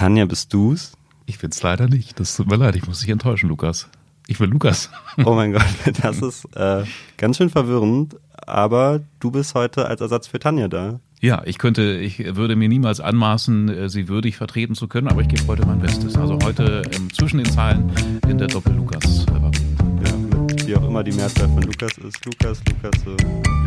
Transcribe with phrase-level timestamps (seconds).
[0.00, 0.92] Tanja, bist du's?
[1.26, 2.18] Ich bin's leider nicht.
[2.18, 3.90] Das tut mir leid, ich muss dich enttäuschen, Lukas.
[4.28, 4.88] Ich bin Lukas.
[5.26, 5.62] Oh mein Gott,
[6.02, 6.84] das ist äh,
[7.18, 8.16] ganz schön verwirrend,
[8.46, 11.00] aber du bist heute als Ersatz für Tanja da.
[11.20, 15.20] Ja, ich könnte, ich würde mir niemals anmaßen, äh, sie würdig vertreten zu können, aber
[15.20, 16.16] ich gebe heute mein Bestes.
[16.16, 17.92] Also heute ähm, zwischen den Zeilen
[18.26, 19.60] in der Doppel-Lukas-Variante.
[20.06, 22.24] Ja, mit wie auch immer die Mehrzahl von Lukas ist.
[22.24, 23.02] Lukas, Lukas.
[23.04, 23.10] So.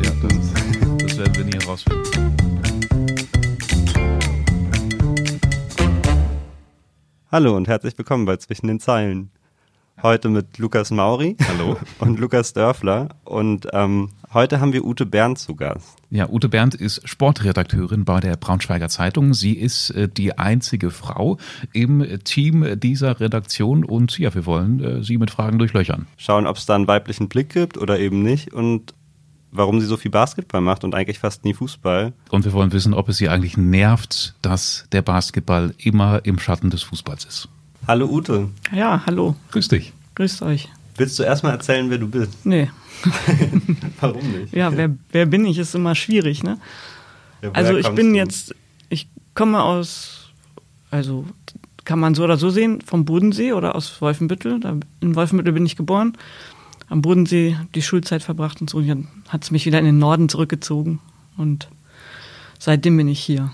[0.02, 0.54] Ja, das, ist,
[0.98, 2.93] das werden wir nie herausfinden.
[7.34, 9.32] Hallo und herzlich willkommen bei Zwischen den Zeilen.
[10.04, 11.36] Heute mit Lukas Mauri.
[11.48, 11.78] Hallo.
[12.00, 13.10] Und Lukas Dörfler.
[13.24, 15.98] Und ähm, heute haben wir Ute Bernd zu Gast.
[16.12, 19.34] Ja, Ute Bernd ist Sportredakteurin bei der Braunschweiger Zeitung.
[19.34, 21.40] Sie ist äh, die einzige Frau
[21.74, 26.06] im Team dieser Redaktion und ja, wir wollen äh, sie mit Fragen durchlöchern.
[26.18, 28.94] Schauen, ob es da einen weiblichen Blick gibt oder eben nicht und
[29.54, 32.14] warum sie so viel Basketball macht und eigentlich fast nie Fußball.
[32.30, 36.70] Und wir wollen wissen, ob es sie eigentlich nervt, dass der Basketball immer im Schatten
[36.70, 37.48] des Fußballs ist.
[37.88, 38.50] Hallo Ute.
[38.74, 39.36] Ja, hallo.
[39.52, 39.94] Grüß dich.
[40.16, 40.70] Grüßt euch.
[40.98, 42.46] Willst du erstmal erzählen, wer du bist?
[42.46, 42.70] Nee.
[44.00, 44.54] Warum nicht?
[44.54, 46.60] Ja, wer, wer bin ich, ist immer schwierig, ne?
[47.42, 48.18] Ja, Also ich bin du?
[48.18, 48.56] jetzt,
[48.90, 50.32] ich komme aus,
[50.92, 51.26] also
[51.84, 54.60] kann man so oder so sehen, vom Bodensee oder aus Wolfenbüttel.
[54.60, 56.18] Da, in Wolfenbüttel bin ich geboren.
[56.94, 58.78] Am Bodensee die Schulzeit verbracht und so.
[58.78, 61.00] Und dann hat es mich wieder in den Norden zurückgezogen.
[61.38, 61.68] Und
[62.60, 63.52] seitdem bin ich hier.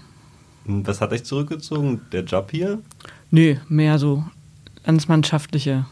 [0.66, 2.02] Und Was hat dich zurückgezogen?
[2.12, 2.80] Der Job hier?
[3.32, 4.26] Nö, mehr so
[4.86, 5.86] landsmannschaftliche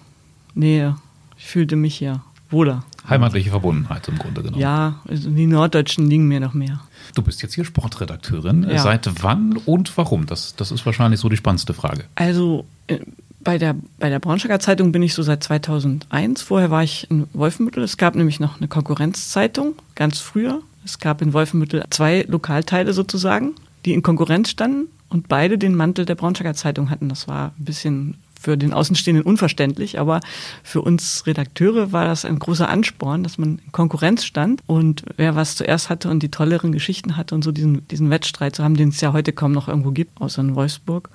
[0.55, 0.97] Nähe.
[1.37, 2.83] Ich fühlte mich hier wohler.
[3.07, 4.61] Heimatliche Verbundenheit im Grunde genommen.
[4.61, 6.81] Ja, also die Norddeutschen liegen mir noch mehr.
[7.15, 8.67] Du bist jetzt hier Sportredakteurin.
[8.69, 8.79] Ja.
[8.79, 10.25] Seit wann und warum?
[10.25, 12.03] Das, das ist wahrscheinlich so die spannendste Frage.
[12.15, 12.99] Also äh,
[13.39, 16.41] bei der, bei der Braunschweiger Zeitung bin ich so seit 2001.
[16.41, 17.83] Vorher war ich in Wolfenbüttel.
[17.83, 20.61] Es gab nämlich noch eine Konkurrenzzeitung, ganz früher.
[20.83, 26.05] Es gab in Wolfenbüttel zwei Lokalteile sozusagen, die in Konkurrenz standen und beide den Mantel
[26.05, 27.09] der Braunschweiger Zeitung hatten.
[27.09, 30.21] Das war ein bisschen für den Außenstehenden unverständlich, aber
[30.63, 35.35] für uns Redakteure war das ein großer Ansporn, dass man in Konkurrenz stand und wer
[35.35, 38.75] was zuerst hatte und die tolleren Geschichten hatte und so diesen, diesen Wettstreit zu haben,
[38.75, 41.09] den es ja heute kaum noch irgendwo gibt, außer in Wolfsburg.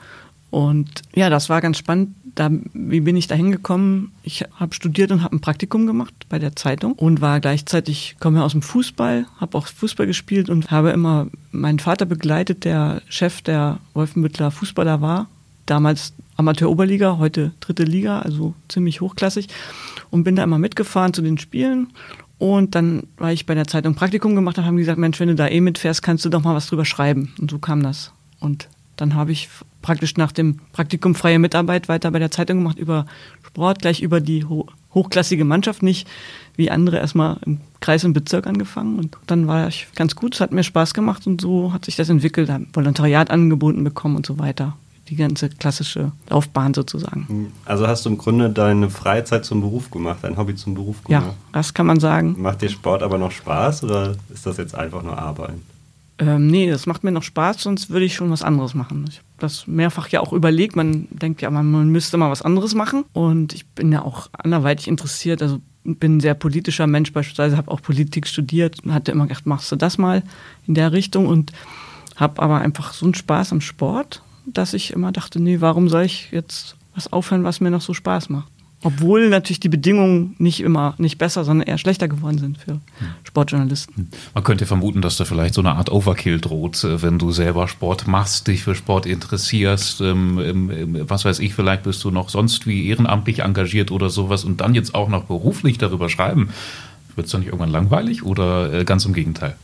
[0.53, 2.15] Und ja, das war ganz spannend.
[2.35, 4.13] Da, wie bin ich da hingekommen?
[4.23, 8.45] Ich habe studiert und habe ein Praktikum gemacht bei der Zeitung und war gleichzeitig, komme
[8.45, 13.41] aus dem Fußball, habe auch Fußball gespielt und habe immer meinen Vater begleitet, der Chef
[13.41, 15.27] der Wolfenbüttler Fußballer war.
[15.65, 19.49] Damals Amateur-Oberliga, heute dritte Liga, also ziemlich hochklassig.
[20.11, 21.89] Und bin da immer mitgefahren zu den Spielen.
[22.37, 25.35] Und dann, weil ich bei der Zeitung Praktikum gemacht habe, haben gesagt, Mensch, wenn du
[25.35, 27.33] da eh mitfährst, kannst du doch mal was drüber schreiben.
[27.41, 28.13] Und so kam das.
[28.39, 28.69] Und
[29.03, 29.49] dann habe ich
[29.83, 33.07] praktisch nach dem Praktikum freie Mitarbeit weiter bei der Zeitung gemacht über
[33.45, 36.07] Sport, gleich über die ho hochklassige Mannschaft, nicht
[36.55, 38.99] wie andere erstmal im Kreis und Bezirk angefangen.
[38.99, 41.97] Und dann war ich ganz gut, es hat mir Spaß gemacht und so hat sich
[41.97, 44.77] das entwickelt, habe Volontariat angeboten bekommen und so weiter.
[45.09, 47.53] Die ganze klassische Laufbahn sozusagen.
[47.65, 51.27] Also hast du im Grunde deine Freizeit zum Beruf gemacht, dein Hobby zum Beruf gemacht.
[51.27, 52.37] Ja, das kann man sagen.
[52.39, 55.55] Macht dir Sport aber noch Spaß oder ist das jetzt einfach nur Arbeit?
[56.23, 59.05] Ähm, nee, das macht mir noch Spaß, sonst würde ich schon was anderes machen.
[59.09, 60.77] Ich habe das mehrfach ja auch überlegt.
[60.77, 63.05] Man denkt ja, man, man müsste mal was anderes machen.
[63.13, 65.43] Und ich bin ja auch anderweitig interessiert.
[65.43, 69.47] Also bin ein sehr politischer Mensch beispielsweise, habe auch Politik studiert und hatte immer gedacht,
[69.47, 70.23] machst du das mal
[70.69, 71.51] in der Richtung und
[72.15, 76.05] habe aber einfach so einen Spaß am Sport, dass ich immer dachte, nee, warum soll
[76.05, 78.53] ich jetzt was aufhören, was mir noch so Spaß macht?
[78.85, 82.81] Obwohl natürlich die Bedingungen nicht immer nicht besser, sondern eher schlechter geworden sind für
[83.23, 84.11] Sportjournalisten.
[84.35, 87.69] Man könnte vermuten, dass da vielleicht so eine Art Overkill droht, äh, wenn du selber
[87.69, 92.67] Sport machst, dich für Sport interessierst, ähm, was weiß ich, vielleicht bist du noch sonst
[92.67, 96.51] wie ehrenamtlich engagiert oder sowas und dann jetzt auch noch beruflich darüber schreiben.
[97.15, 99.57] Wird es dann nicht irgendwann langweilig oder äh, ganz im Gegenteil?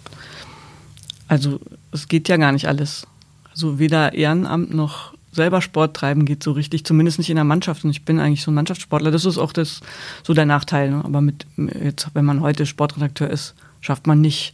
[1.27, 1.61] Also
[1.93, 3.07] es geht ja gar nicht alles.
[3.51, 7.85] Also weder Ehrenamt noch selber Sport treiben geht so richtig, zumindest nicht in der Mannschaft.
[7.85, 9.11] Und ich bin eigentlich so ein Mannschaftssportler.
[9.11, 9.81] Das ist auch das,
[10.23, 10.91] so der Nachteil.
[10.91, 11.03] Ne?
[11.03, 11.47] Aber mit,
[11.83, 14.53] jetzt, wenn man heute Sportredakteur ist, schafft man nicht,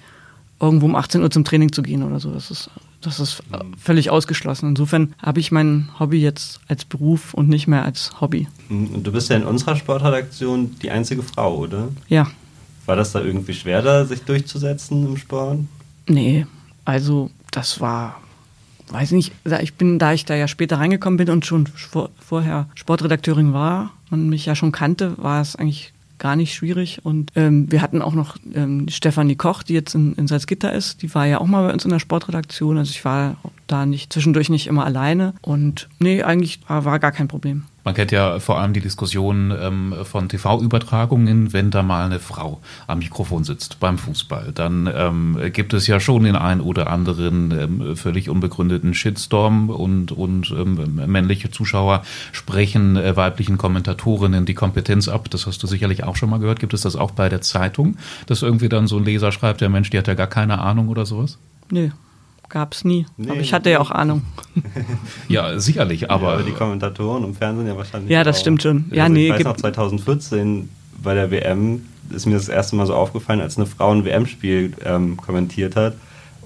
[0.60, 2.30] irgendwo um 18 Uhr zum Training zu gehen oder so.
[2.30, 3.42] Das ist, das ist
[3.76, 4.68] völlig ausgeschlossen.
[4.70, 8.46] Insofern habe ich mein Hobby jetzt als Beruf und nicht mehr als Hobby.
[8.70, 11.88] Und du bist ja in unserer Sportredaktion die einzige Frau, oder?
[12.08, 12.28] Ja,
[12.86, 15.58] War das da irgendwie schwer, da sich durchzusetzen im Sport?
[16.06, 16.46] Nee,
[16.84, 18.20] also das war,
[18.88, 19.32] weiß nicht,
[19.62, 23.92] ich bin, da ich da ja später reingekommen bin und schon vor, vorher Sportredakteurin war
[24.10, 27.04] und mich ja schon kannte, war es eigentlich gar nicht schwierig.
[27.04, 31.02] Und ähm, wir hatten auch noch ähm, Stefanie Koch, die jetzt in, in Salzgitter ist,
[31.02, 32.78] die war ja auch mal bei uns in der Sportredaktion.
[32.78, 33.36] Also ich war
[33.66, 35.34] da nicht zwischendurch nicht immer alleine.
[35.42, 37.64] Und nee, eigentlich war, war gar kein Problem.
[37.84, 42.60] Man kennt ja vor allem die Diskussion ähm, von TV-Übertragungen, wenn da mal eine Frau
[42.86, 44.52] am Mikrofon sitzt beim Fußball.
[44.54, 50.12] Dann ähm, gibt es ja schon den einen oder anderen ähm, völlig unbegründeten Shitstorm und,
[50.12, 52.02] und ähm, männliche Zuschauer
[52.32, 55.28] sprechen äh, weiblichen Kommentatorinnen die Kompetenz ab.
[55.30, 56.60] Das hast du sicherlich auch schon mal gehört.
[56.60, 59.68] Gibt es das auch bei der Zeitung, dass irgendwie dann so ein Leser schreibt, der
[59.68, 61.38] Mensch, die hat ja gar keine Ahnung oder sowas?
[61.70, 61.92] Nee,
[62.48, 63.06] gab es nie.
[63.16, 64.22] Nee, aber ich hatte ja auch Ahnung.
[65.28, 66.28] ja, sicherlich, aber.
[66.28, 68.10] Ja, aber die Kommentatoren im Fernsehen ja wahrscheinlich.
[68.10, 68.40] Ja, das auch.
[68.40, 68.86] stimmt schon.
[68.90, 70.68] Ja, also nee, ich weiß noch 2014
[71.02, 74.72] bei der WM ist mir das erste Mal so aufgefallen, als eine Frau ein WM-Spiel
[74.84, 75.94] ähm, kommentiert hat.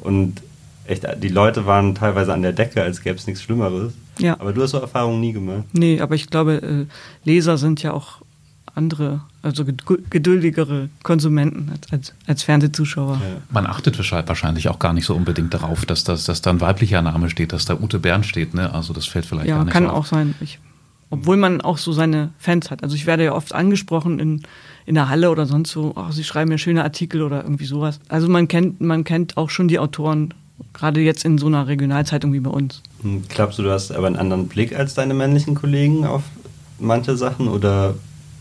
[0.01, 0.43] Und
[0.87, 3.93] echt, die Leute waren teilweise an der Decke, als gäbe es nichts Schlimmeres.
[4.19, 4.39] Ja.
[4.41, 5.65] Aber du hast so Erfahrungen nie gemacht.
[5.73, 6.87] Nee, aber ich glaube, äh,
[7.25, 8.21] Leser sind ja auch
[8.79, 13.21] andere, also geduldigere Konsumenten als, als, als Fernsehzuschauer.
[13.21, 13.43] Ja.
[13.51, 17.03] Man achtet wahrscheinlich auch gar nicht so unbedingt darauf, dass, das, dass da ein weiblicher
[17.03, 18.55] Name steht, dass da Ute Bern steht.
[18.55, 18.73] Ne?
[18.73, 20.35] Also das fällt vielleicht ja, gar nicht kann so auch sein.
[20.41, 20.59] Ich,
[21.11, 22.83] obwohl man auch so seine Fans hat.
[22.83, 24.43] Also ich werde ja oft angesprochen in,
[24.87, 28.01] in der Halle oder sonst so, oh, sie schreiben mir schöne Artikel oder irgendwie sowas.
[28.09, 30.33] Also man kennt, man kennt auch schon die Autoren,
[30.73, 32.83] gerade jetzt in so einer Regionalzeitung wie bei uns.
[33.03, 36.23] Hm, glaubst du, du hast aber einen anderen Blick als deine männlichen Kollegen auf
[36.79, 37.95] manche Sachen oder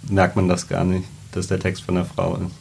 [0.09, 2.51] merkt man das gar nicht, dass der Text von der Frau ist.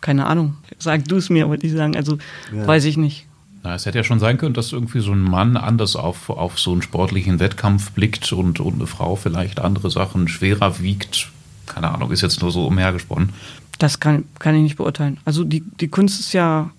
[0.00, 0.56] Keine Ahnung.
[0.78, 1.96] Sag du es mir, wollte ich sagen.
[1.96, 2.18] Also
[2.54, 2.66] ja.
[2.66, 3.26] weiß ich nicht.
[3.62, 6.58] Na, es hätte ja schon sein können, dass irgendwie so ein Mann anders auf, auf
[6.58, 11.30] so einen sportlichen Wettkampf blickt und, und eine Frau vielleicht andere Sachen schwerer wiegt.
[11.66, 13.30] Keine Ahnung, ist jetzt nur so umhergesponnen.
[13.78, 15.18] Das kann, kann ich nicht beurteilen.
[15.24, 16.70] Also die, die Kunst ist ja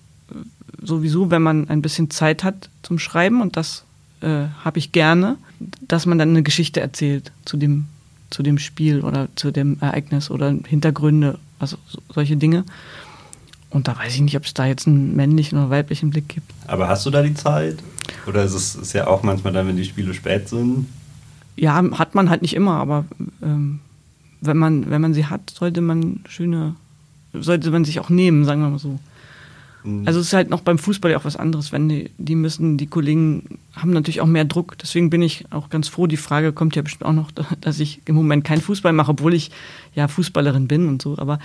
[0.82, 3.84] sowieso, wenn man ein bisschen Zeit hat zum Schreiben und das
[4.20, 5.36] äh, habe ich gerne,
[5.86, 7.86] dass man dann eine Geschichte erzählt zu dem
[8.32, 11.76] zu dem Spiel oder zu dem Ereignis oder Hintergründe, also
[12.12, 12.64] solche Dinge.
[13.70, 16.50] Und da weiß ich nicht, ob es da jetzt einen männlichen oder weiblichen Blick gibt.
[16.66, 17.78] Aber hast du da die Zeit?
[18.26, 20.86] Oder ist es ist ja auch manchmal dann, wenn die Spiele spät sind?
[21.56, 23.04] Ja, hat man halt nicht immer, aber
[23.42, 23.80] ähm,
[24.40, 26.74] wenn, man, wenn man sie hat, sollte man schöne,
[27.32, 28.98] sollte man sich auch nehmen, sagen wir mal so.
[29.84, 30.06] Mhm.
[30.06, 32.76] Also es ist halt noch beim Fußball ja auch was anderes, wenn die, die müssen,
[32.76, 34.78] die Kollegen haben natürlich auch mehr Druck.
[34.78, 36.06] Deswegen bin ich auch ganz froh.
[36.06, 37.30] Die Frage kommt ja bestimmt auch noch,
[37.60, 39.50] dass ich im Moment keinen Fußball mache, obwohl ich
[39.94, 41.18] ja Fußballerin bin und so.
[41.18, 41.38] Aber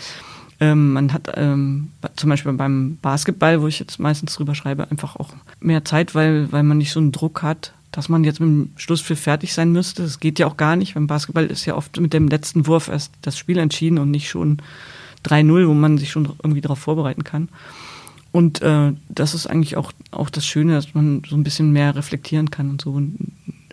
[0.60, 5.16] ähm, man hat ähm, zum Beispiel beim Basketball, wo ich jetzt meistens drüber schreibe, einfach
[5.16, 8.50] auch mehr Zeit, weil, weil man nicht so einen Druck hat, dass man jetzt mit
[8.50, 10.04] dem Schlusspfiff fertig sein müsste.
[10.04, 10.96] Das geht ja auch gar nicht.
[10.96, 14.30] Beim Basketball ist ja oft mit dem letzten Wurf erst das Spiel entschieden und nicht
[14.30, 14.58] schon
[15.26, 17.50] 3-0, wo man sich schon irgendwie darauf vorbereiten kann.
[18.38, 21.96] Und äh, das ist eigentlich auch, auch das Schöne, dass man so ein bisschen mehr
[21.96, 23.18] reflektieren kann und so und,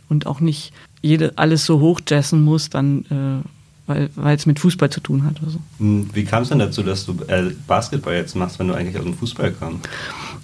[0.08, 0.72] und auch nicht
[1.02, 3.44] jede, alles so hochjazzen muss, dann,
[3.86, 5.42] äh, weil, es mit Fußball zu tun hat.
[5.42, 5.58] Oder so.
[5.80, 8.96] Hm, wie kam es denn dazu, dass du äh, Basketball jetzt machst, wenn du eigentlich
[8.96, 9.86] aus dem Fußball kamst?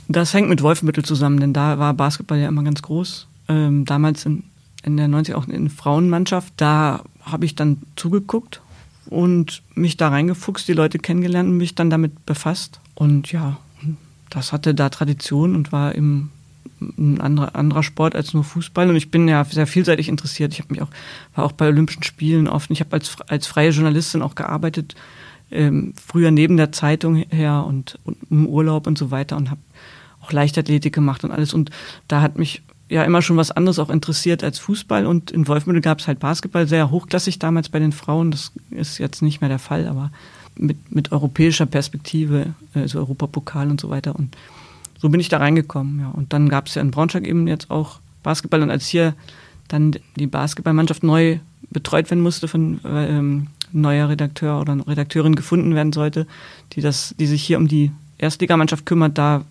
[0.07, 3.27] Das hängt mit Wolfenbüttel zusammen, denn da war Basketball ja immer ganz groß.
[3.49, 4.43] Ähm, damals in,
[4.85, 8.61] in der 90 auch in Frauenmannschaft, da habe ich dann zugeguckt
[9.07, 12.81] und mich da reingefuchst, die Leute kennengelernt und mich dann damit befasst.
[12.95, 13.57] Und ja,
[14.31, 16.31] das hatte da Tradition und war im
[16.81, 18.89] ein anderer, anderer Sport als nur Fußball.
[18.89, 20.53] Und ich bin ja sehr vielseitig interessiert.
[20.53, 20.89] Ich habe mich auch,
[21.35, 22.71] war auch bei Olympischen Spielen oft.
[22.71, 24.95] Ich habe als, als freie Journalistin auch gearbeitet,
[25.51, 29.61] ähm, früher neben der Zeitung her und, und im Urlaub und so weiter und habe
[30.23, 31.55] auch Leichtathletik gemacht und alles.
[31.55, 31.71] Und
[32.09, 35.07] da hat mich ja immer schon was anderes auch interessiert als Fußball.
[35.07, 38.31] Und in Wolfmüttel gab es halt Basketball, sehr hochklassig damals bei den Frauen.
[38.31, 40.11] Das ist jetzt nicht mehr der Fall, aber
[40.57, 44.15] mit, mit europäischer Perspektive, also Europapokal und so weiter.
[44.15, 44.37] Und
[44.99, 46.01] so bin ich da reingekommen.
[46.01, 46.09] Ja.
[46.09, 48.63] Und dann gab es ja in Braunschweig eben jetzt auch Basketball.
[48.63, 49.15] Und als hier
[49.69, 51.39] dann die Basketballmannschaft neu
[51.71, 56.27] betreut werden musste von ähm, neuer Redakteur oder Redakteurin gefunden werden sollte,
[56.73, 59.45] die das, die sich hier um die Erstligamannschaft kümmert, da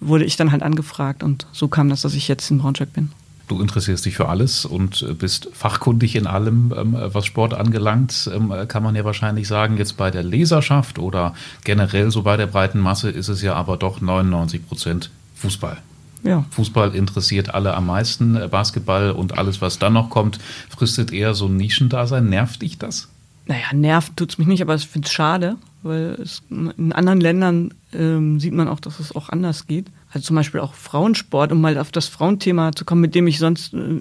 [0.00, 3.10] wurde ich dann halt angefragt und so kam das, dass ich jetzt in Braunschweig bin.
[3.46, 8.52] Du interessierst dich für alles und bist fachkundig in allem, ähm, was Sport angelangt, ähm,
[8.68, 9.76] kann man ja wahrscheinlich sagen.
[9.76, 13.76] Jetzt bei der Leserschaft oder generell so bei der breiten Masse ist es ja aber
[13.76, 15.78] doch 99 Prozent Fußball.
[16.22, 16.44] Ja.
[16.50, 20.38] Fußball interessiert alle am meisten, äh, Basketball und alles, was dann noch kommt,
[20.70, 22.28] fristet eher so ein Nischendasein.
[22.28, 23.08] Nervt dich das?
[23.46, 27.20] Naja, nervt tut es mich nicht, aber ich finde es schade, weil es, in anderen
[27.20, 31.50] Ländern ähm, sieht man auch, dass es auch anders geht also zum Beispiel auch Frauensport,
[31.50, 34.00] um mal auf das Frauenthema zu kommen, mit dem ich sonst äh,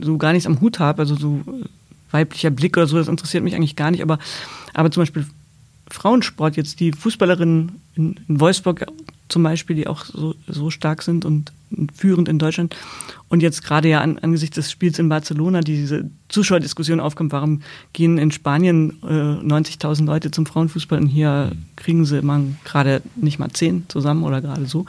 [0.00, 1.64] so gar nichts am Hut habe, also so äh,
[2.12, 4.18] weiblicher Blick oder so, das interessiert mich eigentlich gar nicht, aber,
[4.74, 5.26] aber zum Beispiel
[5.90, 8.86] Frauensport, jetzt die Fußballerinnen in, in Wolfsburg
[9.28, 11.52] zum Beispiel, die auch so, so stark sind und
[11.94, 12.76] führend in Deutschland.
[13.28, 18.18] Und jetzt gerade ja an, angesichts des Spiels in Barcelona diese Zuschauerdiskussion aufkommt, warum gehen
[18.18, 23.50] in Spanien äh, 90.000 Leute zum Frauenfußball und hier kriegen sie man gerade nicht mal
[23.50, 24.86] zehn zusammen oder gerade so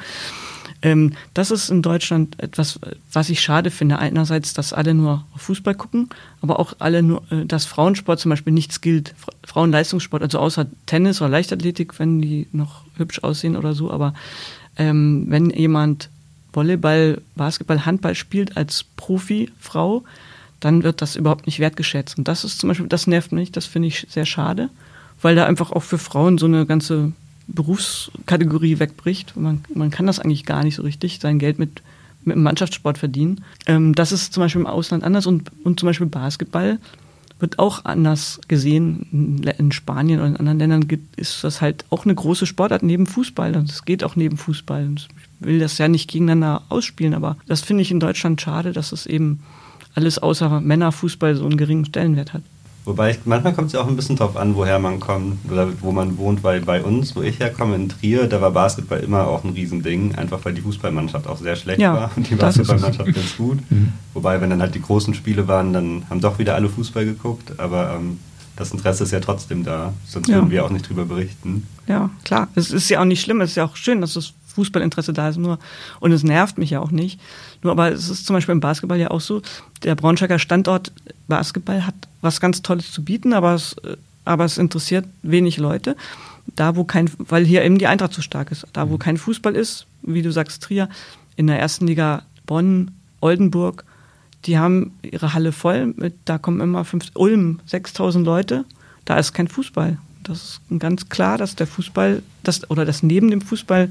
[0.82, 2.80] Ähm, das ist in Deutschland etwas,
[3.12, 4.00] was ich schade finde.
[4.00, 6.10] Einerseits, dass alle nur Fußball gucken,
[6.42, 9.14] aber auch alle nur, äh, dass Frauensport zum Beispiel nichts gilt.
[9.44, 13.92] Frauenleistungssport, also außer Tennis oder Leichtathletik, wenn die noch hübsch aussehen oder so.
[13.92, 14.14] Aber
[14.78, 16.10] ähm, wenn jemand
[16.54, 20.04] Volleyball, Basketball, Handball spielt als Profifrau,
[20.60, 22.18] dann wird das überhaupt nicht wertgeschätzt.
[22.18, 24.70] Und das ist zum Beispiel, das nervt mich, das finde ich sehr schade,
[25.22, 27.14] weil da einfach auch für Frauen so eine ganze
[27.48, 29.36] Berufskategorie wegbricht.
[29.36, 31.82] Man, man kann das eigentlich gar nicht so richtig, sein Geld mit,
[32.24, 33.44] mit dem Mannschaftssport verdienen.
[33.66, 36.80] Ähm, das ist zum Beispiel im Ausland anders und, und zum Beispiel Basketball
[37.42, 39.42] wird auch anders gesehen.
[39.58, 43.56] In Spanien oder in anderen Ländern ist das halt auch eine große Sportart neben Fußball.
[43.56, 44.88] Und es geht auch neben Fußball.
[44.96, 45.08] Ich
[45.40, 49.08] will das ja nicht gegeneinander ausspielen, aber das finde ich in Deutschland schade, dass es
[49.08, 49.42] eben
[49.96, 52.44] alles außer Männerfußball so einen geringen Stellenwert hat.
[52.84, 55.68] Wobei ich, manchmal kommt es ja auch ein bisschen drauf an, woher man kommt oder
[55.82, 59.28] wo man wohnt, weil bei uns, wo ich herkomme, in Trier, da war Basketball immer
[59.28, 63.14] auch ein Riesending, einfach weil die Fußballmannschaft auch sehr schlecht ja, war und die Basketballmannschaft
[63.14, 63.60] ganz gut.
[63.70, 63.94] Mhm.
[64.14, 67.54] Wobei, wenn dann halt die großen Spiele waren, dann haben doch wieder alle Fußball geguckt,
[67.60, 68.20] aber ähm,
[68.56, 70.36] das Interesse ist ja trotzdem da, sonst ja.
[70.36, 71.68] würden wir auch nicht drüber berichten.
[71.88, 72.48] Ja, klar.
[72.56, 75.30] Es ist ja auch nicht schlimm, es ist ja auch schön, dass das Fußballinteresse da
[75.30, 75.60] ist nur
[76.00, 77.20] und es nervt mich ja auch nicht.
[77.62, 79.42] Nur aber es ist zum Beispiel im Basketball ja auch so,
[79.84, 80.92] der Braunschweiger Standort
[81.28, 83.76] Basketball hat was ganz Tolles zu bieten, aber es,
[84.26, 85.96] aber es interessiert wenig Leute.
[86.56, 88.68] Da, wo kein, weil hier eben die Eintracht so stark ist.
[88.74, 89.00] Da, wo mhm.
[89.00, 90.90] kein Fußball ist, wie du sagst, Trier,
[91.36, 92.92] in der ersten Liga Bonn,
[93.22, 93.86] Oldenburg,
[94.46, 95.94] die haben ihre Halle voll.
[95.96, 98.66] Mit, da kommen immer fünf, Ulm, 6000 Leute.
[99.06, 99.98] Da ist kein Fußball.
[100.24, 103.90] Das ist ganz klar, dass der Fußball, das, oder dass neben dem Fußball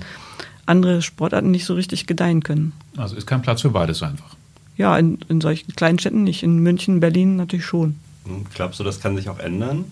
[0.70, 2.72] andere Sportarten nicht so richtig gedeihen können.
[2.96, 4.36] Also ist kein Platz für beides einfach.
[4.76, 6.42] Ja, in, in solchen kleinen Städten nicht.
[6.42, 7.96] In München, Berlin natürlich schon.
[8.24, 9.84] Hm, glaubst du, das kann sich auch ändern?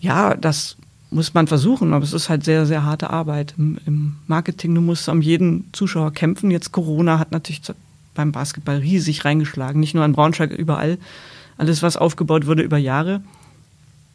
[0.00, 0.76] Ja, das
[1.10, 4.74] muss man versuchen, aber es ist halt sehr, sehr harte Arbeit im, im Marketing.
[4.74, 6.50] Du musst um jeden Zuschauer kämpfen.
[6.50, 7.62] Jetzt Corona hat natürlich
[8.14, 10.98] beim Basketball riesig reingeschlagen, nicht nur an Braunschweig, überall.
[11.58, 13.22] Alles, was aufgebaut wurde über Jahre,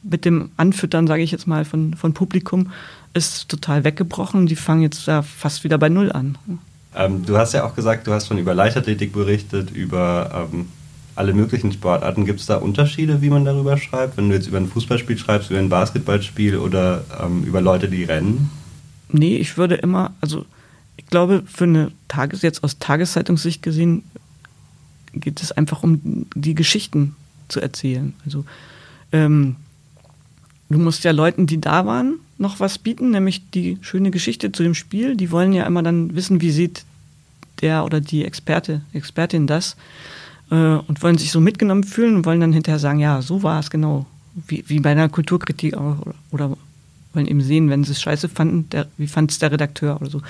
[0.04, 2.72] mit dem Anfüttern, sage ich jetzt mal, von, von Publikum,
[3.14, 4.46] ist total weggebrochen.
[4.46, 6.38] Die fangen jetzt ja fast wieder bei Null an.
[6.96, 10.68] Ähm, du hast ja auch gesagt, du hast schon über Leichtathletik berichtet, über ähm,
[11.16, 12.26] alle möglichen Sportarten.
[12.26, 14.18] Gibt es da Unterschiede, wie man darüber schreibt?
[14.18, 18.04] Wenn du jetzt über ein Fußballspiel schreibst, über ein Basketballspiel oder ähm, über Leute, die
[18.04, 18.50] rennen?
[19.10, 20.46] Nee, ich würde immer, also
[20.96, 24.04] ich glaube, für eine Tages, jetzt aus Tageszeitungssicht gesehen,
[25.14, 27.16] geht es einfach um die Geschichten
[27.48, 28.14] zu erzählen.
[28.26, 28.46] Also
[29.12, 29.56] ähm,
[30.70, 34.64] du musst ja Leuten, die da waren, noch was bieten, nämlich die schöne Geschichte zu
[34.64, 35.16] dem Spiel.
[35.16, 36.84] Die wollen ja immer dann wissen, wie sieht
[37.62, 39.76] der oder die Experte, Expertin das
[40.52, 43.60] äh, und wollen sich so mitgenommen fühlen und wollen dann hinterher sagen, ja, so war
[43.60, 44.06] es genau.
[44.48, 46.58] Wie, wie bei einer Kulturkritik auch, oder, oder
[47.14, 50.12] wollen eben sehen, wenn sie es scheiße fanden, der, wie fand es der Redakteur oder
[50.12, 50.22] so.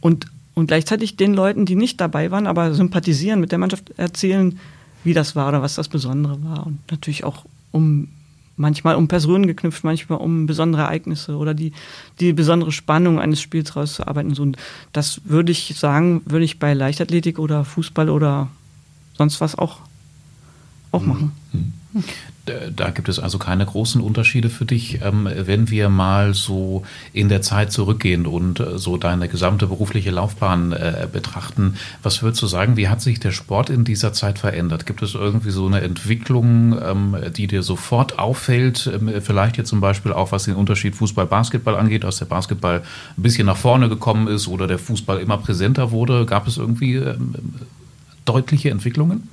[0.00, 4.58] Und, und gleichzeitig den Leuten, die nicht dabei waren, aber sympathisieren mit der Mannschaft, erzählen,
[5.04, 6.66] wie das war oder was das Besondere war.
[6.66, 8.08] Und natürlich auch um
[8.56, 11.72] manchmal um Personen geknüpft, manchmal um besondere Ereignisse oder die,
[12.20, 14.34] die besondere Spannung eines Spiels rauszuarbeiten.
[14.34, 14.56] So, und
[14.92, 18.48] das würde ich sagen, würde ich bei Leichtathletik oder Fußball oder
[19.14, 19.80] sonst was auch,
[20.92, 21.08] auch mhm.
[21.08, 21.32] machen.
[21.52, 21.72] Mhm.
[22.76, 25.00] Da gibt es also keine großen Unterschiede für dich.
[25.02, 30.12] Ähm, wenn wir mal so in der Zeit zurückgehen und äh, so deine gesamte berufliche
[30.12, 31.74] Laufbahn äh, betrachten,
[32.04, 34.86] was würdest du sagen, wie hat sich der Sport in dieser Zeit verändert?
[34.86, 38.88] Gibt es irgendwie so eine Entwicklung, ähm, die dir sofort auffällt?
[38.94, 42.82] Ähm, vielleicht jetzt zum Beispiel auch, was den Unterschied Fußball-Basketball angeht, dass der Basketball
[43.16, 46.26] ein bisschen nach vorne gekommen ist oder der Fußball immer präsenter wurde.
[46.26, 47.02] Gab es irgendwie
[48.24, 49.28] deutliche Entwicklungen?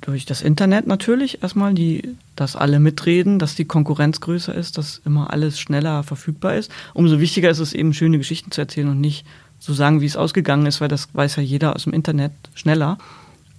[0.00, 5.00] Durch das Internet natürlich erstmal, die, dass alle mitreden, dass die Konkurrenz größer ist, dass
[5.04, 6.70] immer alles schneller verfügbar ist.
[6.94, 9.24] Umso wichtiger ist es eben, schöne Geschichten zu erzählen und nicht
[9.58, 12.98] zu sagen, wie es ausgegangen ist, weil das weiß ja jeder aus dem Internet schneller.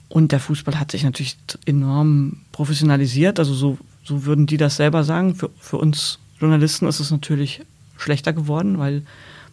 [0.10, 3.40] Und der Fußball hat sich natürlich enorm professionalisiert.
[3.40, 5.36] Also so, so würden die das selber sagen.
[5.36, 7.62] Für, für uns Journalisten ist es natürlich
[7.98, 9.04] schlechter geworden, weil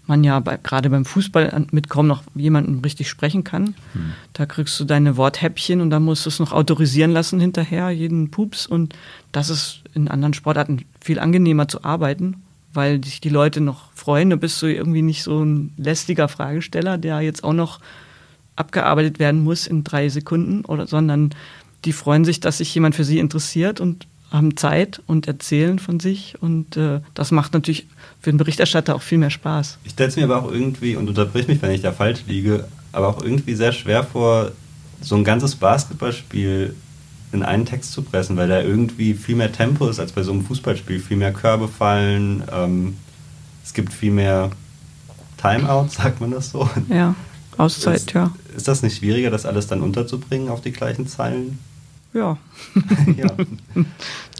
[0.06, 3.74] man ja bei, gerade beim Fußball mit kaum noch jemandem richtig sprechen kann.
[3.92, 4.12] Hm.
[4.32, 8.30] Da kriegst du deine Worthäppchen und dann musst du es noch autorisieren lassen hinterher, jeden
[8.30, 8.66] Pups.
[8.66, 8.94] Und
[9.32, 12.42] das ist in anderen Sportarten viel angenehmer zu arbeiten,
[12.72, 14.30] weil sich die Leute noch freuen.
[14.30, 17.80] Du bist so irgendwie nicht so ein lästiger Fragesteller, der jetzt auch noch
[18.56, 21.30] abgearbeitet werden muss in drei Sekunden, oder, sondern
[21.84, 26.00] die freuen sich, dass sich jemand für sie interessiert und haben Zeit und erzählen von
[26.00, 26.34] sich.
[26.40, 27.86] Und äh, das macht natürlich
[28.20, 29.78] für den Berichterstatter auch viel mehr Spaß.
[29.84, 32.66] Ich stelle es mir aber auch irgendwie, und unterbrich mich, wenn ich da falsch liege,
[32.92, 34.52] aber auch irgendwie sehr schwer vor,
[35.00, 36.74] so ein ganzes Basketballspiel
[37.32, 40.32] in einen Text zu pressen, weil da irgendwie viel mehr Tempo ist als bei so
[40.32, 41.00] einem Fußballspiel.
[41.00, 42.96] Viel mehr Körbe fallen, ähm,
[43.64, 44.50] es gibt viel mehr
[45.40, 46.68] Timeout, sagt man das so?
[46.88, 47.14] Ja,
[47.56, 48.32] Auszeit, ist, ja.
[48.56, 51.58] Ist das nicht schwieriger, das alles dann unterzubringen auf die gleichen Zeilen?
[52.14, 52.38] Ja.
[53.16, 53.26] ja.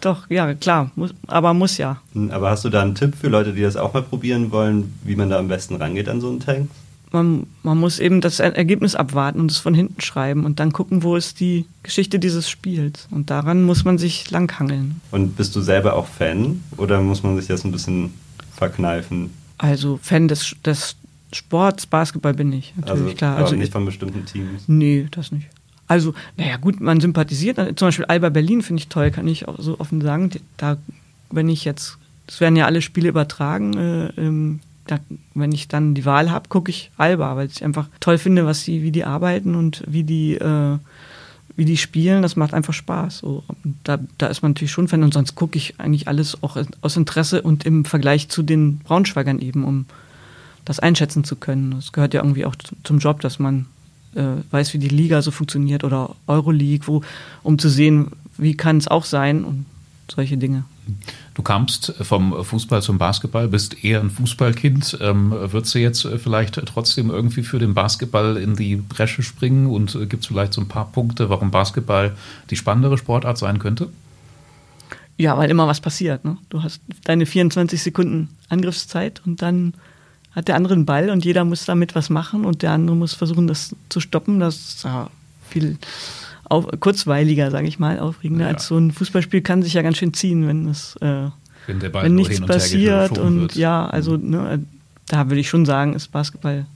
[0.01, 2.01] Doch, ja, klar, muss, aber muss ja.
[2.13, 4.95] Hm, aber hast du da einen Tipp für Leute, die das auch mal probieren wollen,
[5.03, 6.69] wie man da am besten rangeht an so einen Text?
[7.11, 11.05] Man, man muss eben das Ergebnis abwarten und es von hinten schreiben und dann gucken,
[11.05, 13.07] wo ist die Geschichte dieses Spiels.
[13.11, 15.01] Und daran muss man sich langhangeln.
[15.13, 18.13] Und bist du selber auch Fan oder muss man sich das ein bisschen
[18.53, 19.31] verkneifen?
[19.59, 20.97] Also Fan des, des
[21.33, 23.33] Sports, Basketball bin ich, natürlich, also, klar.
[23.35, 24.65] Also also nicht von bestimmten Teams?
[24.67, 25.49] Nee, das nicht.
[25.87, 27.57] Also, naja, gut, man sympathisiert.
[27.79, 30.31] Zum Beispiel Alba Berlin finde ich toll, kann ich auch so offen sagen.
[30.57, 30.79] Da,
[31.31, 34.99] wenn ich jetzt, es werden ja alle Spiele übertragen, äh, ähm, da,
[35.35, 38.63] wenn ich dann die Wahl habe, gucke ich Alba, weil ich einfach toll finde, was
[38.63, 40.79] sie, wie die arbeiten und wie die, äh,
[41.57, 42.23] wie die spielen.
[42.23, 43.19] Das macht einfach Spaß.
[43.19, 43.45] So,
[43.83, 46.97] da, da ist man natürlich schon Fan und sonst gucke ich eigentlich alles auch aus
[46.97, 49.87] Interesse und im Vergleich zu den Braunschweigern eben, um
[50.65, 51.73] das einschätzen zu können.
[51.73, 53.67] Das gehört ja irgendwie auch zum Job, dass man
[54.15, 57.03] weiß, wie die Liga so funktioniert oder Euroleague, wo,
[57.43, 59.67] um zu sehen, wie kann es auch sein und
[60.11, 60.65] solche Dinge.
[61.33, 64.99] Du kamst vom Fußball zum Basketball, bist eher ein Fußballkind.
[65.01, 69.95] Ähm, würdest du jetzt vielleicht trotzdem irgendwie für den Basketball in die Bresche springen und
[69.95, 72.15] äh, gibt es vielleicht so ein paar Punkte, warum Basketball
[72.51, 73.89] die spannendere Sportart sein könnte?
[75.17, 76.25] Ja, weil immer was passiert.
[76.25, 76.37] Ne?
[76.51, 79.75] Du hast deine 24 Sekunden Angriffszeit und dann
[80.35, 83.15] hat der andere einen Ball und jeder muss damit was machen und der andere muss
[83.15, 84.41] versuchen, das zu stoppen.
[84.41, 85.09] Das ist ja
[85.49, 85.79] viel
[86.45, 88.53] auf, kurzweiliger, sage ich mal, aufregender ja.
[88.53, 91.29] als so ein Fußballspiel kann sich ja ganz schön ziehen, wenn es äh,
[91.67, 93.55] wenn, wenn nichts passiert und wird.
[93.57, 94.65] ja, also ne,
[95.07, 96.67] da würde ich schon sagen, ist Basketball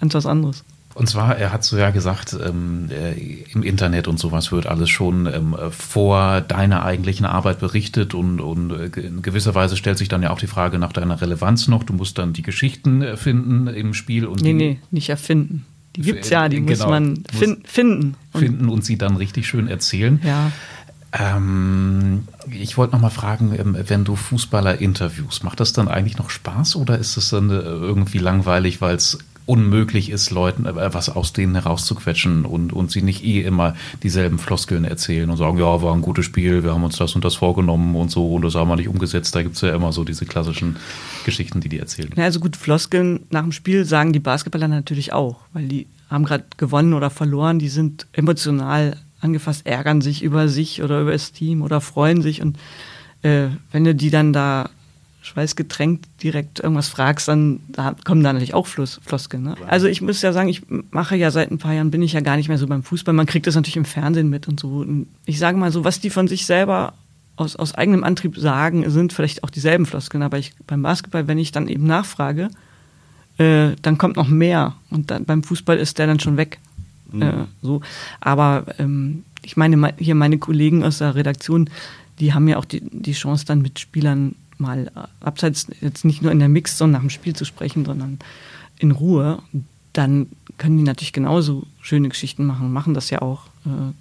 [0.00, 0.64] ganz was anderes.
[0.96, 3.12] Und zwar, er hat so ja gesagt, ähm, äh,
[3.52, 8.70] im Internet und sowas wird alles schon ähm, vor deiner eigentlichen Arbeit berichtet und, und
[8.70, 11.84] äh, in gewisser Weise stellt sich dann ja auch die Frage nach deiner Relevanz noch.
[11.84, 14.24] Du musst dann die Geschichten erfinden im Spiel.
[14.24, 15.66] Und nee, nee, nicht erfinden.
[15.96, 18.14] Die gibt es ja, die genau, muss man fin finden.
[18.34, 20.18] Finden und sie dann richtig schön erzählen.
[20.24, 20.50] Ja.
[21.12, 26.16] Ähm, ich wollte noch mal fragen, ähm, wenn du Fußballer interviewst, macht das dann eigentlich
[26.16, 30.92] noch Spaß oder ist es dann äh, irgendwie langweilig, weil es unmöglich ist, Leuten äh,
[30.92, 35.58] was aus denen herauszuquetschen und, und sie nicht eh immer dieselben Floskeln erzählen und sagen,
[35.58, 38.42] ja, war ein gutes Spiel, wir haben uns das und das vorgenommen und so und
[38.42, 39.34] das haben wir nicht umgesetzt.
[39.34, 40.76] Da gibt es ja immer so diese klassischen
[41.24, 42.10] Geschichten, die die erzählen.
[42.16, 46.24] Ja, also gut, Floskeln nach dem Spiel sagen die Basketballer natürlich auch, weil die haben
[46.24, 51.32] gerade gewonnen oder verloren, die sind emotional angefasst, ärgern sich über sich oder über das
[51.32, 52.58] Team oder freuen sich und
[53.22, 54.70] äh, wenn du die dann da
[55.26, 59.42] schweißgetränkt direkt irgendwas fragst, dann da kommen da natürlich auch Fluss, Floskeln.
[59.42, 59.56] Ne?
[59.66, 62.20] Also ich muss ja sagen, ich mache ja seit ein paar Jahren, bin ich ja
[62.20, 63.12] gar nicht mehr so beim Fußball.
[63.12, 64.68] Man kriegt das natürlich im Fernsehen mit und so.
[64.68, 66.94] Und ich sage mal so, was die von sich selber
[67.34, 70.22] aus, aus eigenem Antrieb sagen, sind vielleicht auch dieselben Floskeln.
[70.22, 72.48] Aber ich, beim Basketball, wenn ich dann eben nachfrage,
[73.38, 74.74] äh, dann kommt noch mehr.
[74.90, 76.58] Und dann, beim Fußball ist der dann schon weg.
[77.10, 77.22] Mhm.
[77.22, 77.80] Äh, so.
[78.20, 81.68] Aber ähm, ich meine, hier meine Kollegen aus der Redaktion,
[82.20, 84.90] die haben ja auch die, die Chance, dann mit Spielern mal
[85.20, 88.18] abseits jetzt nicht nur in der Mix, sondern nach dem Spiel zu sprechen, sondern
[88.78, 89.42] in Ruhe,
[89.92, 93.46] dann können die natürlich genauso schöne Geschichten machen, machen das ja auch.
[93.64, 93.92] Äh,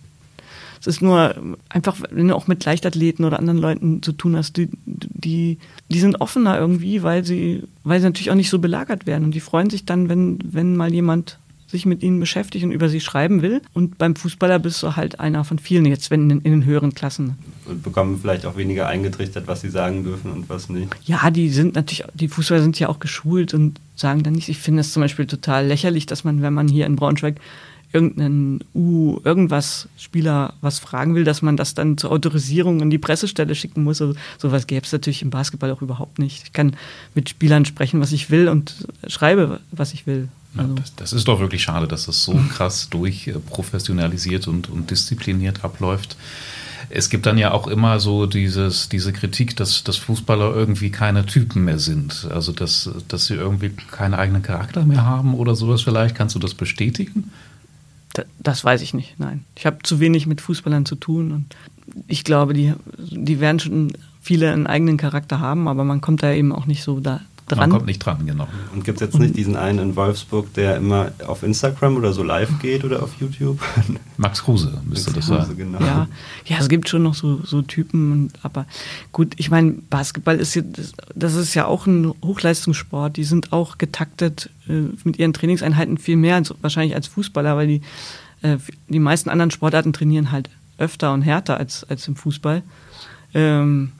[0.79, 1.35] es ist nur
[1.69, 5.57] einfach, wenn du auch mit Leichtathleten oder anderen Leuten zu tun hast, die, die,
[5.89, 9.23] die sind offener irgendwie, weil sie, weil sie natürlich auch nicht so belagert werden.
[9.23, 12.89] Und die freuen sich dann, wenn, wenn mal jemand sich mit ihnen beschäftigt und über
[12.89, 13.61] sie schreiben will.
[13.73, 16.93] Und beim Fußballer bist du halt einer von vielen, jetzt wenn in, in den höheren
[16.93, 17.37] Klassen.
[17.65, 20.95] Und bekommen vielleicht auch weniger eingetrichtert, was sie sagen dürfen und was nicht.
[21.05, 24.59] Ja, die sind natürlich, die Fußballer sind ja auch geschult und sagen dann nicht, ich
[24.59, 27.39] finde es zum Beispiel total lächerlich, dass man, wenn man hier in Braunschweig
[27.95, 32.97] irgendeinen U, irgendwas Spieler was fragen will, dass man das dann zur Autorisierung in die
[32.97, 34.01] Pressestelle schicken muss.
[34.01, 36.43] Also, sowas gäbe es natürlich im Basketball auch überhaupt nicht.
[36.43, 36.75] Ich kann
[37.13, 40.27] mit Spielern sprechen, was ich will und schreibe, was ich will.
[40.57, 40.73] Also.
[40.73, 45.63] Ja, das, das, ist doch wirklich schade, dass das so krass durchprofessionalisiert und, und diszipliniert
[45.63, 46.15] abläuft.
[46.89, 51.25] Es gibt dann ja auch immer so dieses, diese Kritik, dass, dass Fußballer irgendwie keine
[51.25, 52.27] Typen mehr sind.
[52.31, 56.15] Also, dass, dass sie irgendwie keinen eigenen Charakter mehr haben oder sowas vielleicht.
[56.15, 57.31] Kannst du das bestätigen?
[58.39, 59.43] Das weiß ich nicht, nein.
[59.55, 61.55] Ich habe zu wenig mit Fußballern zu tun und
[62.07, 66.31] ich glaube, die, die werden schon viele einen eigenen Charakter haben, aber man kommt da
[66.31, 67.59] eben auch nicht so da, dran.
[67.59, 68.47] Man kommt nicht dran, genau.
[68.73, 72.23] Und gibt es jetzt nicht diesen einen in Wolfsburg, der immer auf Instagram oder so
[72.23, 73.59] live geht oder auf YouTube?
[74.17, 75.57] Max Kruse müsste Max das sein.
[75.57, 75.79] Genau.
[75.79, 76.07] Ja,
[76.45, 78.65] ja, es gibt schon noch so, so Typen, aber
[79.11, 83.17] gut, ich meine, Basketball ist jetzt, das ist ja auch ein Hochleistungssport.
[83.17, 87.67] Die sind auch getaktet äh, mit ihren Trainingseinheiten viel mehr als, wahrscheinlich als Fußballer, weil
[87.67, 87.81] die,
[88.41, 92.63] äh, die meisten anderen Sportarten trainieren halt öfter und härter als, als im Fußball.
[93.33, 93.91] Ähm,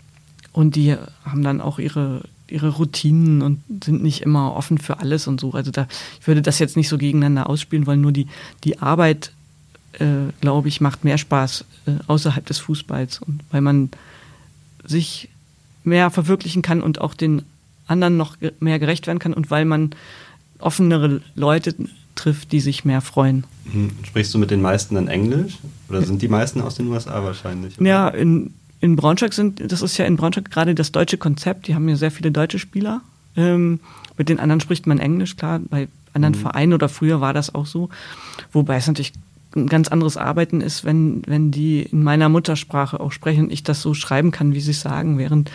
[0.52, 5.28] und die haben dann auch ihre ihre Routinen und sind nicht immer offen für alles
[5.28, 5.54] und so.
[5.54, 5.88] Also da,
[6.20, 8.28] ich würde das jetzt nicht so gegeneinander ausspielen wollen, nur die,
[8.64, 9.32] die Arbeit,
[9.94, 13.20] äh, glaube ich, macht mehr Spaß äh, außerhalb des Fußballs.
[13.22, 13.90] Und weil man
[14.84, 15.30] sich
[15.84, 17.44] mehr verwirklichen kann und auch den
[17.88, 19.92] anderen noch mehr gerecht werden kann und weil man
[20.60, 21.76] offenere Leute
[22.16, 23.44] trifft, die sich mehr freuen.
[23.66, 23.92] Mhm.
[24.04, 25.58] Sprichst du mit den meisten dann Englisch?
[25.90, 27.80] Oder sind die meisten aus den USA wahrscheinlich?
[27.80, 27.88] Oder?
[27.88, 28.54] Ja, in,
[28.86, 31.96] in Braunschweig sind, das ist ja in Braunschweig gerade das deutsche Konzept, die haben ja
[31.96, 33.02] sehr viele deutsche Spieler.
[33.36, 33.80] Ähm,
[34.18, 36.40] mit den anderen spricht man Englisch, klar, bei anderen mhm.
[36.40, 37.90] Vereinen oder früher war das auch so.
[38.52, 39.14] Wobei es natürlich
[39.56, 43.64] ein ganz anderes Arbeiten ist, wenn, wenn die in meiner Muttersprache auch sprechen und ich
[43.64, 45.52] das so schreiben kann, wie sie es sagen, während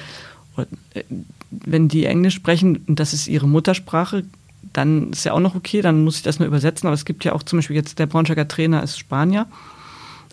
[0.56, 1.02] äh,
[1.50, 4.24] wenn die Englisch sprechen und das ist ihre Muttersprache,
[4.72, 6.86] dann ist ja auch noch okay, dann muss ich das nur übersetzen.
[6.86, 9.46] Aber es gibt ja auch zum Beispiel jetzt der Braunschweiger Trainer ist Spanier.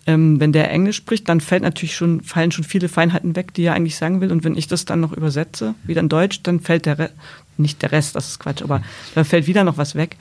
[0.08, 3.64] Ähm, wenn der Englisch spricht, dann fällt natürlich schon, fallen schon viele Feinheiten weg, die
[3.64, 4.32] er eigentlich sagen will.
[4.32, 7.12] Und wenn ich das dann noch übersetze, wieder in Deutsch, dann fällt der Rest,
[7.58, 8.80] nicht der Rest, das ist Quatsch, aber
[9.14, 10.16] da fällt wieder noch was weg.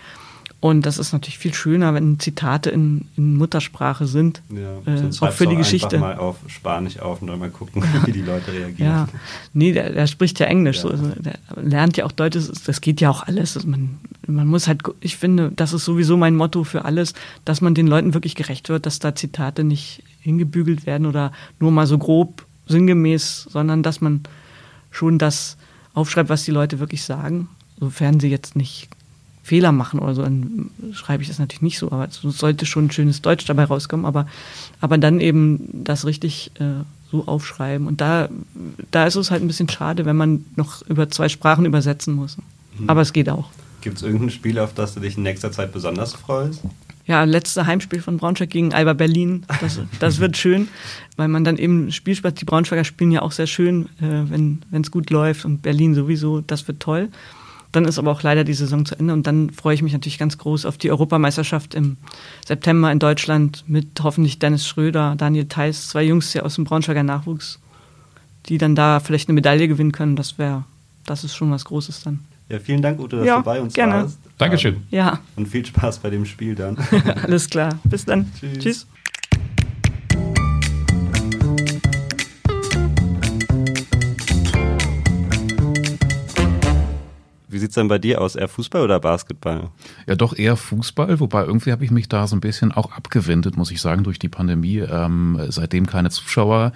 [0.59, 4.41] Und das ist natürlich viel schöner, wenn Zitate in, in Muttersprache sind.
[4.49, 5.99] Ja, äh, auch für die Geschichte.
[5.99, 8.75] mal auf Spanisch auf und dann mal gucken, wie die Leute reagieren.
[8.77, 9.07] Ja,
[9.53, 10.77] nee, der, der spricht ja Englisch.
[10.77, 10.81] Ja.
[10.83, 12.37] So, also der lernt ja auch Deutsch.
[12.65, 13.55] Das geht ja auch alles.
[13.55, 17.13] Also man, man muss halt, ich finde, das ist sowieso mein Motto für alles,
[17.45, 21.71] dass man den Leuten wirklich gerecht wird, dass da Zitate nicht hingebügelt werden oder nur
[21.71, 24.23] mal so grob sinngemäß, sondern dass man
[24.89, 25.57] schon das
[25.93, 27.47] aufschreibt, was die Leute wirklich sagen,
[27.79, 28.89] sofern sie jetzt nicht
[29.47, 32.87] Fehler machen oder so, dann schreibe ich das natürlich nicht so, aber es sollte schon
[32.87, 34.27] ein schönes Deutsch dabei rauskommen, aber,
[34.81, 37.87] aber dann eben das richtig äh, so aufschreiben.
[37.87, 38.27] Und da,
[38.91, 42.35] da ist es halt ein bisschen schade, wenn man noch über zwei Sprachen übersetzen muss.
[42.77, 42.89] Mhm.
[42.89, 43.49] Aber es geht auch.
[43.79, 46.61] Gibt es irgendein Spiel, auf das du dich in nächster Zeit besonders freust?
[47.05, 49.45] Ja, letzte Heimspiel von Braunschweig gegen Alba Berlin.
[49.61, 50.67] Das, das wird schön,
[51.15, 52.41] weil man dann eben Spiel spielt.
[52.41, 56.41] Die Braunschweiger spielen ja auch sehr schön, äh, wenn es gut läuft und Berlin sowieso.
[56.41, 57.07] Das wird toll.
[57.77, 60.17] Dann ist aber auch leider die Saison zu Ende und dann freue ich mich natürlich
[60.17, 61.97] ganz groß auf die Europameisterschaft im
[62.43, 67.03] September in Deutschland mit hoffentlich Dennis Schröder, Daniel Theiss, zwei Jungs hier aus dem Braunschweiger
[67.03, 67.59] Nachwuchs,
[68.47, 70.15] die dann da vielleicht eine Medaille gewinnen können.
[70.15, 70.63] Das wäre,
[71.05, 72.21] das ist schon was Großes dann.
[72.49, 73.93] Ja, vielen Dank, Ute, dass ja, du bei uns gerne.
[73.93, 74.17] warst.
[74.39, 74.77] Dankeschön.
[74.89, 75.19] Ja.
[75.35, 76.79] Und viel Spaß bei dem Spiel dann.
[77.23, 77.77] Alles klar.
[77.83, 78.25] Bis dann.
[78.39, 78.57] Tschüss.
[78.57, 78.87] Tschüss.
[87.67, 88.35] Sieht es denn bei dir aus?
[88.35, 89.69] Eher Fußball oder Basketball?
[90.07, 93.57] Ja, doch eher Fußball, wobei irgendwie habe ich mich da so ein bisschen auch abgewendet,
[93.57, 94.77] muss ich sagen, durch die Pandemie.
[94.77, 96.71] Ähm, seitdem keine Zuschauer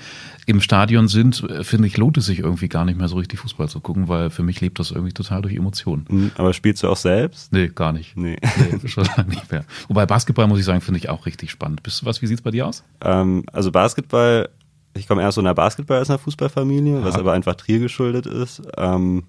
[0.45, 3.39] im Stadion sind, äh, finde ich, lohnt es sich irgendwie gar nicht mehr so richtig
[3.39, 6.06] Fußball zu gucken, weil für mich lebt das irgendwie total durch Emotionen.
[6.10, 7.54] Hm, aber spielst du auch selbst?
[7.54, 8.17] Nee, gar nicht.
[8.17, 8.38] Nee.
[8.41, 9.63] nee schon lange nicht mehr.
[9.88, 11.84] Wobei Basketball, muss ich sagen, finde ich auch richtig spannend.
[11.84, 12.84] Bist du was, wie sieht es bei dir aus?
[13.01, 14.49] Ähm, also Basketball,
[14.93, 17.06] ich komme erst so einer Basketball als einer Fußballfamilie, ja.
[17.06, 18.62] was aber einfach Trier geschuldet ist.
[18.77, 19.23] Ähm,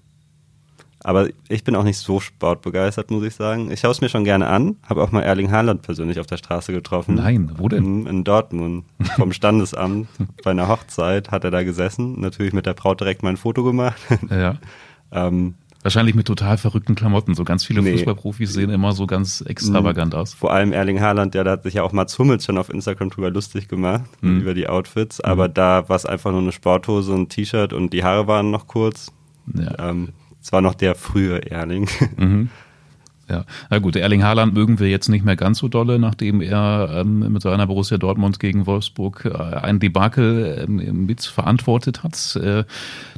[1.03, 3.69] aber ich bin auch nicht so sportbegeistert, muss ich sagen.
[3.71, 6.37] Ich schaue es mir schon gerne an, habe auch mal Erling Haaland persönlich auf der
[6.37, 7.15] Straße getroffen.
[7.15, 8.07] Nein, wo denn?
[8.07, 8.85] In Dortmund,
[9.17, 10.07] vom Standesamt.
[10.43, 13.63] Bei einer Hochzeit hat er da gesessen, natürlich mit der Braut direkt mal ein Foto
[13.63, 14.01] gemacht.
[14.29, 14.57] Ja.
[15.11, 17.35] ähm, Wahrscheinlich mit total verrückten Klamotten.
[17.35, 17.91] So ganz viele nee.
[17.91, 20.33] Fußballprofis sehen immer so ganz extravagant aus.
[20.33, 23.09] Vor allem Erling Haaland, der da hat sich ja auch Mats Hummels schon auf Instagram
[23.09, 24.39] drüber lustig gemacht, mhm.
[24.39, 25.19] über die Outfits.
[25.19, 25.55] Aber mhm.
[25.55, 28.67] da war es einfach nur eine Sporthose und ein T-Shirt und die Haare waren noch
[28.67, 29.11] kurz.
[29.53, 29.89] Ja.
[29.89, 30.13] Ähm,
[30.43, 31.87] es war noch der frühe Erling.
[32.17, 32.49] Mhm.
[33.29, 36.89] Ja, na gut, Erling Haaland mögen wir jetzt nicht mehr ganz so dolle, nachdem er
[36.93, 42.35] ähm, mit seiner Borussia Dortmund gegen Wolfsburg äh, ein Debakel äh, mit verantwortet hat.
[42.35, 42.65] Äh,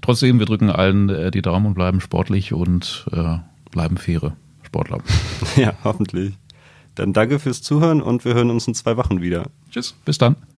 [0.04, 3.40] trotzdem, wir drücken allen äh, die Daumen und bleiben sportlich und äh,
[3.72, 5.00] bleiben faire Sportler.
[5.56, 6.36] Ja, hoffentlich.
[6.94, 9.48] Dann danke fürs Zuhören und wir hören uns in zwei Wochen wieder.
[9.72, 10.36] Tschüss, bis dann.